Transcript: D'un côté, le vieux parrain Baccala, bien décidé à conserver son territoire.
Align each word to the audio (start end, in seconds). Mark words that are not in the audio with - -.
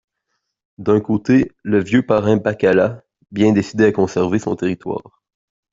D'un 0.79 0.99
côté, 0.99 1.51
le 1.61 1.79
vieux 1.79 2.03
parrain 2.03 2.37
Baccala, 2.37 3.03
bien 3.29 3.51
décidé 3.53 3.85
à 3.85 3.91
conserver 3.91 4.39
son 4.39 4.55
territoire. 4.55 5.21